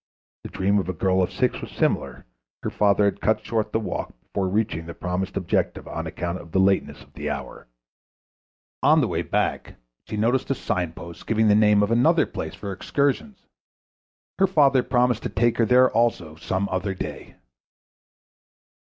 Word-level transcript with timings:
The 0.43 0.49
dream 0.49 0.79
of 0.79 0.89
a 0.89 0.93
girl 0.93 1.21
of 1.21 1.31
six 1.31 1.61
was 1.61 1.69
similar; 1.69 2.25
her 2.63 2.71
father 2.71 3.05
had 3.05 3.21
cut 3.21 3.45
short 3.45 3.71
the 3.71 3.79
walk 3.79 4.15
before 4.23 4.47
reaching 4.49 4.87
the 4.87 4.95
promised 4.95 5.37
objective 5.37 5.87
on 5.87 6.07
account 6.07 6.39
of 6.39 6.51
the 6.53 6.59
lateness 6.59 7.03
of 7.03 7.13
the 7.13 7.29
hour. 7.29 7.67
On 8.81 8.99
the 8.99 9.07
way 9.07 9.21
back 9.21 9.75
she 10.07 10.17
noticed 10.17 10.49
a 10.49 10.55
signpost 10.55 11.27
giving 11.27 11.49
the 11.49 11.53
name 11.53 11.83
of 11.83 11.91
another 11.91 12.25
place 12.25 12.55
for 12.55 12.71
excursions; 12.71 13.45
her 14.39 14.47
father 14.47 14.81
promised 14.81 15.21
to 15.21 15.29
take 15.29 15.59
her 15.59 15.67
there 15.67 15.91
also 15.91 16.33
some 16.35 16.67
other 16.69 16.95
day. 16.95 17.35